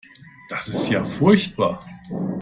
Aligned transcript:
Das 0.49 0.67
ist 0.67 0.89
ja 0.89 1.05
furchtbar. 1.05 1.79